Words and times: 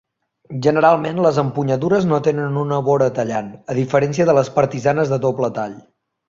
Generalment, 0.67 1.19
les 1.25 1.35
empunyadures 1.41 2.07
no 2.13 2.19
tenen 2.27 2.57
una 2.61 2.79
vora 2.87 3.11
tallant, 3.19 3.53
a 3.75 3.77
diferència 3.81 4.27
de 4.31 4.37
les 4.39 4.51
partisanes 4.57 5.13
de 5.13 5.21
doble 5.29 5.53
tall. 5.61 5.79